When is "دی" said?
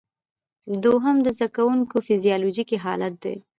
3.23-3.35